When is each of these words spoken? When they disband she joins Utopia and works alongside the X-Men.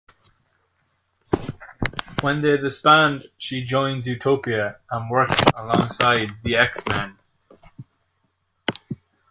When 2.21 2.41
they 2.41 2.57
disband 2.57 3.29
she 3.37 3.63
joins 3.63 4.07
Utopia 4.07 4.79
and 4.89 5.11
works 5.11 5.39
alongside 5.55 6.31
the 6.41 6.55
X-Men. 6.55 7.19